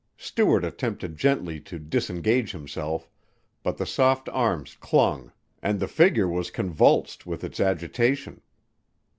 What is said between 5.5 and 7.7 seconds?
and the figure was convulsed with its